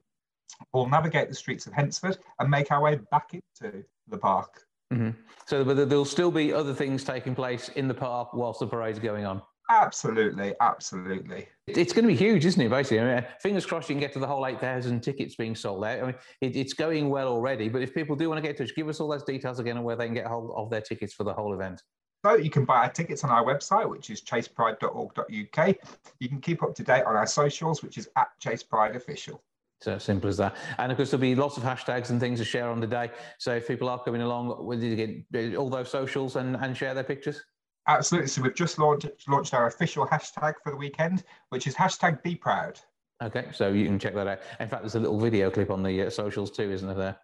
[0.72, 4.64] We'll navigate the streets of Hednesford and make our way back into the park.
[4.92, 5.10] Mm-hmm.
[5.46, 9.24] So there'll still be other things taking place in the park whilst the parade's going
[9.24, 9.42] on.
[9.70, 11.46] Absolutely, absolutely.
[11.68, 12.68] It's going to be huge, isn't it?
[12.70, 15.54] Basically, I mean, fingers crossed you can get to the whole eight thousand tickets being
[15.54, 16.00] sold out.
[16.00, 17.68] I mean, it, it's going well already.
[17.68, 19.76] But if people do want to get to touch, give us all those details again
[19.76, 21.84] on where they can get hold of their tickets for the whole event.
[22.24, 25.76] So you can buy our tickets on our website, which is chasepride.org.uk.
[26.18, 29.38] You can keep up to date on our socials, which is at chaseprideofficial.
[29.80, 30.56] So simple as that.
[30.78, 33.10] And of course, there'll be lots of hashtags and things to share on the day.
[33.38, 36.92] So if people are coming along, will you get all those socials and, and share
[36.92, 37.42] their pictures?
[37.88, 38.28] Absolutely.
[38.28, 42.34] So we've just launched launched our official hashtag for the weekend, which is hashtag Be
[42.34, 42.78] Proud.
[43.22, 44.38] Okay, so you can check that out.
[44.60, 47.18] In fact, there's a little video clip on the uh, socials too, isn't there?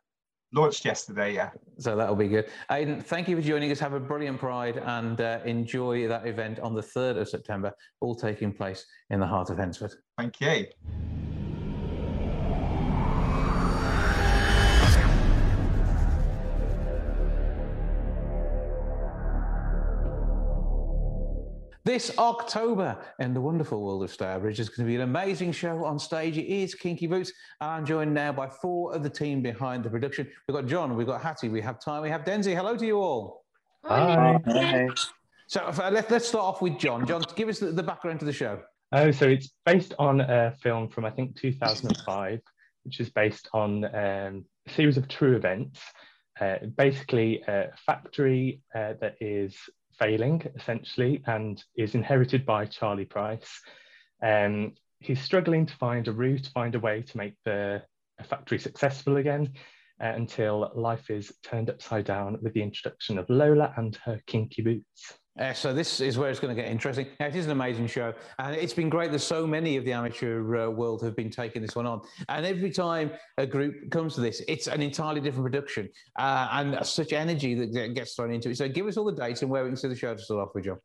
[0.53, 1.51] Launched yesterday, yeah.
[1.79, 2.49] So that'll be good.
[2.71, 3.81] Aidan, thank you for joining us.
[3.81, 8.15] Have a brilliant Pride and uh, enjoy that event on the 3rd of September, all
[8.15, 9.95] taking place in the heart of Hednesford.
[10.17, 10.67] Thank you.
[21.87, 25.85] This October in the wonderful world of Stourbridge is going to be an amazing show
[25.85, 26.37] on stage.
[26.37, 29.91] It is Kinky Boots, and I'm joined now by four of the team behind the
[29.91, 30.27] production.
[30.49, 32.57] We've got John, we've got Hattie, we have Ty, we have Denzi.
[32.57, 33.45] Hello to you all.
[33.85, 34.37] Hi.
[34.49, 34.89] Hi.
[35.47, 37.07] So uh, let, us start off with John.
[37.07, 38.59] John, give us the, the background to the show.
[38.91, 42.41] Oh, so it's based on a film from I think 2005,
[42.83, 45.81] which is based on um, a series of true events.
[46.41, 49.57] Uh, basically, a factory uh, that is
[49.99, 53.61] failing essentially and is inherited by Charlie Price.
[54.23, 57.83] Um, he's struggling to find a route, find a way to make the
[58.25, 59.53] factory successful again
[60.01, 64.63] uh, until life is turned upside down with the introduction of Lola and her kinky
[64.63, 65.19] boots.
[65.39, 67.07] Uh, so this is where it's going to get interesting.
[67.21, 69.93] Now, it is an amazing show, and it's been great that so many of the
[69.93, 72.01] amateur uh, world have been taking this one on.
[72.29, 76.87] And every time a group comes to this, it's an entirely different production uh, and
[76.87, 78.57] such energy that gets thrown into it.
[78.57, 80.49] So give us all the dates and where we can see the show to start
[80.49, 80.79] off with, John.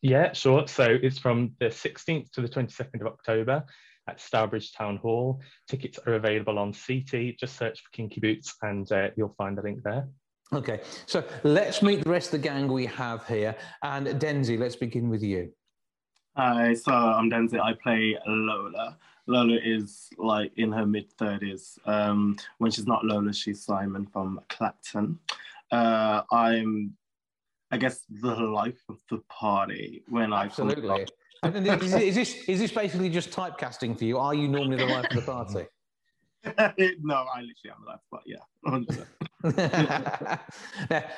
[0.00, 0.66] Yeah, sure.
[0.66, 3.64] So it's from the 16th to the 22nd of October
[4.08, 5.40] at Stourbridge Town Hall.
[5.68, 7.38] Tickets are available on CT.
[7.38, 10.08] Just search for Kinky Boots and uh, you'll find the link there.
[10.52, 13.56] Okay, so let's meet the rest of the gang we have here.
[13.82, 15.50] And Denzi, let's begin with you.
[16.36, 17.58] Hi, so I'm Denzi.
[17.58, 18.98] I play Lola.
[19.26, 21.78] Lola is like in her mid 30s.
[21.86, 25.18] Um, when she's not Lola, she's Simon from Clacton.
[25.70, 26.94] Uh, I'm,
[27.70, 31.06] I guess, the life of the party when I absolutely.
[31.44, 34.18] is, is, this is this basically just typecasting for you?
[34.18, 35.64] Are you normally the life of the party?
[37.02, 38.36] no, I literally am the life, but yeah.
[39.44, 40.40] now,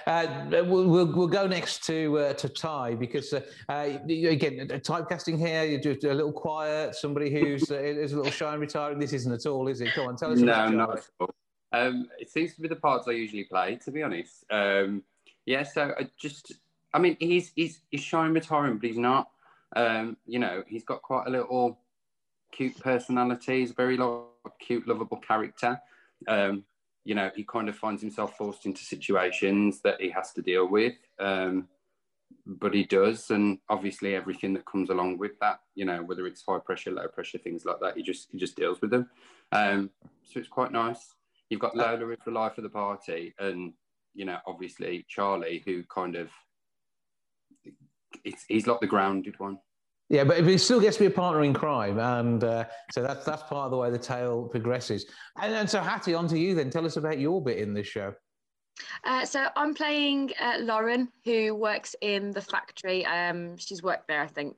[0.06, 5.38] uh, we'll, we'll, we'll go next to uh, to Ty because uh, uh again typecasting
[5.38, 5.64] here.
[5.64, 6.94] You're just a little quiet.
[6.94, 8.98] Somebody who's uh, is a little shy and retiring.
[8.98, 9.92] This isn't at all, is it?
[9.94, 10.38] Come on, tell us.
[10.38, 11.34] No, not at all.
[11.72, 14.44] Um, it seems to be the parts I usually play, to be honest.
[14.50, 15.02] Um,
[15.44, 16.52] yeah, so I just,
[16.92, 19.30] I mean, he's he's he's shy and retiring, but he's not.
[19.76, 21.78] Um, you know, he's got quite a little
[22.52, 23.60] cute personality.
[23.60, 24.22] He's a very like,
[24.60, 25.80] cute, lovable character.
[26.28, 26.64] Um,
[27.04, 30.68] you know, he kind of finds himself forced into situations that he has to deal
[30.68, 30.94] with.
[31.18, 31.68] Um,
[32.46, 36.44] but he does, and obviously everything that comes along with that, you know, whether it's
[36.46, 39.08] high pressure, low pressure, things like that, he just he just deals with them.
[39.52, 39.90] Um,
[40.22, 41.14] so it's quite nice.
[41.48, 43.72] You've got Lola in the life of the party, and
[44.14, 46.30] you know, obviously Charlie, who kind of
[48.24, 49.58] it's, he's like the grounded one.
[50.10, 53.24] Yeah, but it still gets to be a partner in crime, and uh, so that's
[53.24, 55.06] that's part of the way the tale progresses.
[55.40, 56.68] And, and so, Hattie, on to you then.
[56.70, 58.14] Tell us about your bit in this show.
[59.04, 63.06] Uh, so I'm playing uh, Lauren, who works in the factory.
[63.06, 64.56] Um, she's worked there, I think,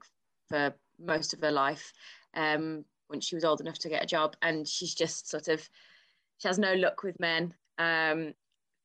[0.48, 1.92] for most of her life.
[2.35, 5.61] Um, when she was old enough to get a job, and she's just sort of
[6.38, 7.54] she has no luck with men.
[7.78, 8.35] Um,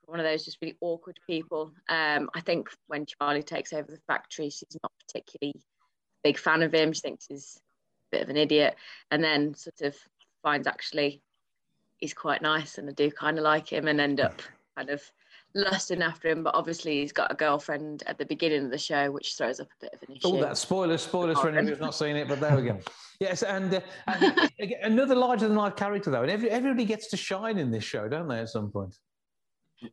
[0.06, 1.72] one of those just really awkward people.
[1.90, 5.60] Um, I think when Charlie takes over the factory, she's not particularly
[6.24, 6.94] big fan of him.
[6.94, 7.60] She thinks he's
[8.12, 8.76] a bit of an idiot,
[9.12, 9.96] and then sort of
[10.44, 11.22] finds actually
[11.98, 14.42] he's quite nice, and I do kind of like him, and end up
[14.76, 15.02] kind of
[15.54, 16.44] lusting after him.
[16.44, 19.68] But obviously, he's got a girlfriend at the beginning of the show, which throws up
[19.68, 20.28] a bit of an issue.
[20.28, 22.80] Oh, that spoilers, spoilers for anyone who's not seen it, but there we go.
[23.22, 27.18] Yes, and, uh, and another larger than life character though, and every, everybody gets to
[27.18, 28.40] shine in this show, don't they?
[28.40, 28.98] At some point.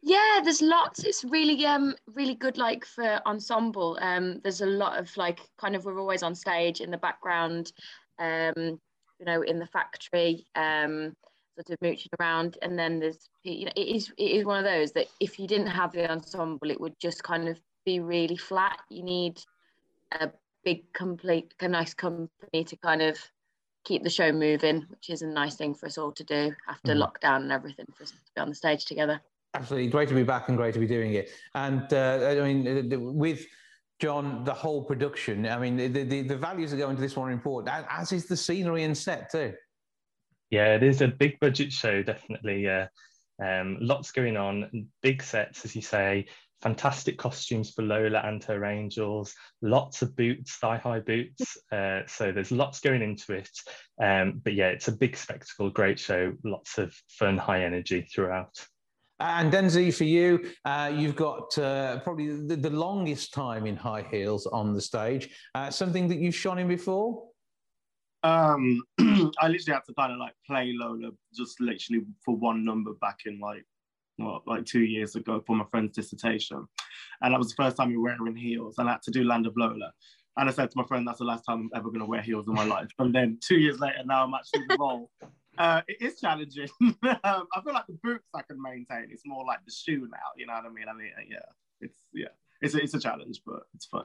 [0.02, 1.04] Yeah, there's lots.
[1.04, 3.98] It's really um really good like for ensemble.
[4.00, 7.72] Um there's a lot of like kind of we're always on stage in the background,
[8.18, 8.52] um,
[9.18, 11.16] you know, in the factory, um,
[11.56, 12.58] sort of mooching around.
[12.62, 15.46] And then there's you know, it is it is one of those that if you
[15.46, 18.78] didn't have the ensemble, it would just kind of be really flat.
[18.90, 19.42] You need
[20.12, 20.30] a
[20.64, 23.18] big complete a nice company to kind of
[23.84, 26.92] keep the show moving, which is a nice thing for us all to do after
[26.92, 27.02] mm.
[27.02, 29.20] lockdown and everything for us to be on the stage together.
[29.58, 31.30] Absolutely great to be back and great to be doing it.
[31.54, 33.44] And uh, I mean, with
[33.98, 37.30] John, the whole production, I mean, the, the, the values that go into this one
[37.30, 39.54] are important, as is the scenery and set too.
[40.50, 42.68] Yeah, it is a big budget show, definitely.
[42.68, 42.86] Uh,
[43.42, 46.26] um, lots going on, big sets, as you say,
[46.62, 51.58] fantastic costumes for Lola and her angels, lots of boots, thigh high boots.
[51.72, 53.50] Uh, so there's lots going into it.
[54.00, 58.54] Um, but yeah, it's a big spectacle, great show, lots of fun, high energy throughout.
[59.20, 64.06] And Denzi, for you, uh, you've got uh, probably the, the, longest time in high
[64.08, 65.30] heels on the stage.
[65.56, 67.24] Uh, something that you've shone in before?
[68.22, 72.92] Um, I literally had to kind of like play Lola just literally for one number
[73.00, 73.64] back in like
[74.16, 76.66] what, like two years ago for my friend's dissertation,
[77.22, 79.24] and that was the first time we were wearing heels, and I had to do
[79.24, 79.92] Land of Lola.
[80.36, 82.22] And I said to my friend, "That's the last time I'm ever going to wear
[82.22, 85.10] heels in my life." And then two years later, now I'm actually the role.
[85.58, 86.68] Uh, it is challenging.
[86.80, 89.08] um, I feel like the boots I can maintain.
[89.10, 90.18] It's more like the shoe now.
[90.36, 90.86] You know what I mean?
[90.88, 91.38] I mean, yeah,
[91.80, 92.28] it's yeah,
[92.60, 94.04] it's a, it's a challenge, but it's fun.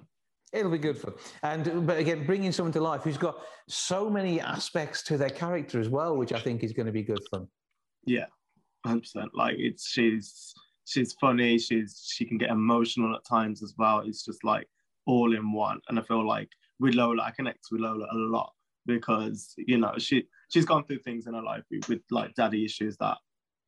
[0.52, 3.38] It'll be good for, And but again, bringing someone to life who's got
[3.68, 7.02] so many aspects to their character as well, which I think is going to be
[7.02, 7.48] good fun.
[8.06, 8.26] Yeah,
[8.86, 9.32] hundred percent.
[9.34, 10.54] Like it's she's
[10.86, 11.58] she's funny.
[11.58, 14.00] She's she can get emotional at times as well.
[14.06, 14.68] It's just like
[15.06, 15.80] all in one.
[15.88, 16.50] And I feel like
[16.80, 18.54] with Lola, I connect with Lola a lot
[18.86, 20.24] because you know she
[20.54, 23.18] she's gone through things in her life with, with like daddy issues that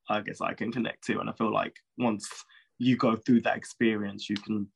[0.08, 2.30] I guess I can connect to, and I feel like once
[2.78, 4.68] you go through that experience, you can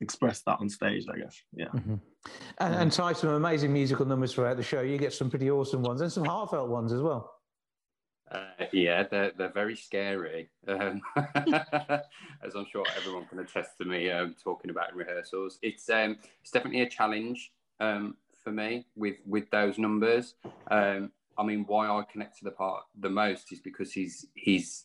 [0.00, 1.04] express that on stage.
[1.12, 1.66] I guess, yeah.
[1.66, 1.96] Mm-hmm.
[2.58, 4.80] And, and Ty some amazing musical numbers throughout the show.
[4.80, 7.30] You get some pretty awesome ones and some heartfelt ones as well.
[8.30, 11.02] Uh, yeah, they're they're very scary, um,
[11.34, 15.58] as I'm sure everyone can attest to me um, talking about in rehearsals.
[15.60, 20.36] It's um, it's definitely a challenge um, for me with with those numbers.
[20.70, 21.10] Um,
[21.40, 24.84] I mean, why I connect to the part the most is because he's his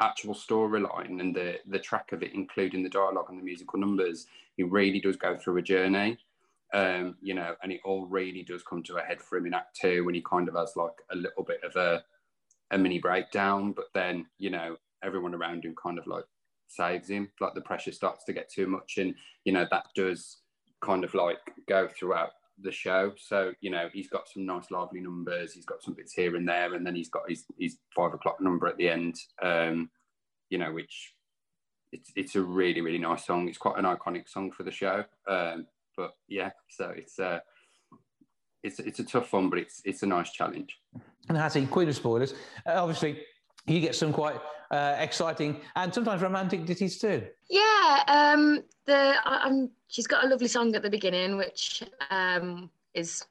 [0.00, 4.26] actual storyline and the the track of it, including the dialogue and the musical numbers,
[4.56, 6.18] he really does go through a journey.
[6.74, 9.54] Um, you know, and it all really does come to a head for him in
[9.54, 12.02] Act Two when he kind of has like a little bit of a
[12.72, 16.24] a mini breakdown, but then you know everyone around him kind of like
[16.66, 17.30] saves him.
[17.40, 20.38] Like the pressure starts to get too much, and you know that does
[20.80, 21.38] kind of like
[21.68, 22.30] go throughout
[22.62, 23.12] the show.
[23.16, 25.52] So you know he's got some nice lively numbers.
[25.52, 28.40] He's got some bits here and there, and then he's got his his five o'clock
[28.40, 29.16] number at the end.
[29.42, 29.90] Um,
[30.50, 31.14] you know, which
[31.92, 33.48] it's it's a really really nice song.
[33.48, 35.04] It's quite an iconic song for the show.
[35.28, 37.40] Um, but yeah, so it's uh,
[38.62, 40.78] it's it's a tough one, but it's it's a nice challenge.
[41.28, 42.34] And Hattie, queen of spoilers.
[42.66, 43.20] Uh, obviously,
[43.66, 44.36] you get some quite
[44.70, 47.22] uh, exciting and sometimes romantic ditties too.
[47.48, 53.24] Yeah, um, the um, she's got a lovely song at the beginning, which um, is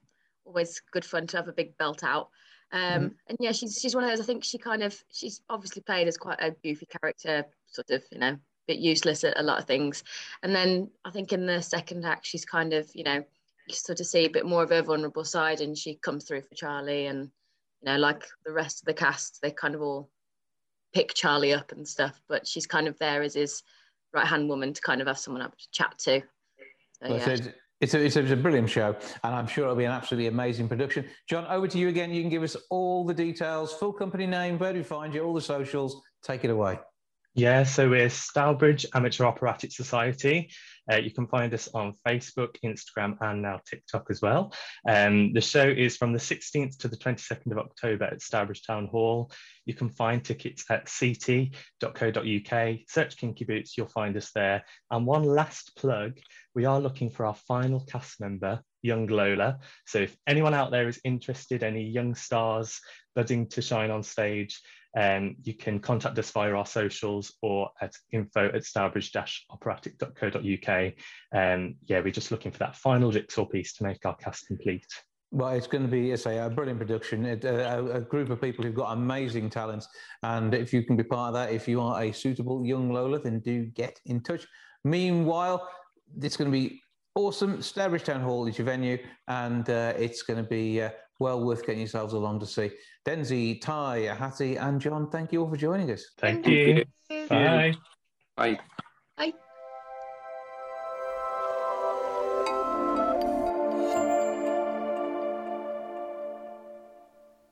[0.45, 2.29] always good fun to have a big belt out.
[2.71, 3.07] Um, mm-hmm.
[3.27, 4.21] And yeah, she's she's one of those.
[4.21, 8.03] I think she kind of she's obviously played as quite a goofy character, sort of
[8.11, 10.03] you know, bit useless at a lot of things.
[10.43, 13.23] And then I think in the second act, she's kind of you know,
[13.67, 16.41] you sort of see a bit more of her vulnerable side, and she comes through
[16.41, 17.31] for Charlie and
[17.81, 20.09] you know, like the rest of the cast, they kind of all
[20.93, 23.63] pick Charlie up and stuff, but she's kind of there as his
[24.13, 26.21] right hand woman to kind of have someone up to chat to.
[26.21, 27.37] So, well, yeah.
[27.79, 30.27] It's a, it's, a, it's a brilliant show, and I'm sure it'll be an absolutely
[30.27, 31.05] amazing production.
[31.27, 32.13] John, over to you again.
[32.13, 35.23] You can give us all the details, full company name, where do we find you,
[35.23, 35.99] all the socials.
[36.23, 36.77] Take it away.
[37.33, 40.51] Yeah, so we're Stourbridge Amateur Operatic Society.
[40.91, 44.53] Uh, you can find us on Facebook, Instagram, and now TikTok as well.
[44.85, 48.87] Um, the show is from the 16th to the 22nd of October at Stourbridge Town
[48.87, 49.31] Hall.
[49.65, 52.77] You can find tickets at ct.co.uk.
[52.89, 54.65] Search Kinky Boots, you'll find us there.
[54.89, 56.19] And one last plug
[56.53, 59.59] we are looking for our final cast member, young Lola.
[59.85, 62.81] So if anyone out there is interested, any young stars
[63.15, 64.61] budding to shine on stage,
[64.97, 70.93] um, you can contact us via our socials or at info at stourbridge-operatic.co.uk.
[71.33, 74.85] Um, yeah, we're just looking for that final jigsaw piece to make our cast complete.
[75.33, 77.25] Well, it's going to be, as I say, a brilliant production.
[77.25, 77.35] A,
[77.95, 79.87] a, group of people who've got amazing talents,
[80.23, 83.17] and if you can be part of that, if you are a suitable young Lola,
[83.17, 84.45] then do get in touch.
[84.83, 85.69] Meanwhile,
[86.21, 86.81] it's going to be
[87.15, 87.61] awesome.
[87.61, 88.97] Stourbridge Town Hall is your venue,
[89.29, 90.89] and uh, it's going to be uh,
[91.21, 92.71] well worth getting yourselves along to see.
[93.05, 96.05] Denzi, Ty, Hattie, and John, thank you all for joining us.
[96.19, 96.83] Thank, thank you.
[97.09, 97.27] you.
[97.27, 97.73] Bye.
[98.37, 98.59] Bye.
[99.17, 99.33] Bye.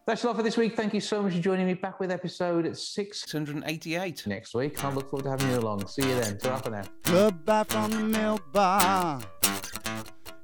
[0.06, 0.76] That's all for this week.
[0.76, 4.84] Thank you so much for joining me back with episode 688 next week.
[4.84, 5.88] I look forward to having you along.
[5.88, 6.38] See you then.
[6.38, 6.84] Ta for now.
[7.04, 9.22] Goodbye from the milk bar.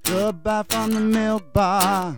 [0.03, 2.17] Goodbye from the milk bar.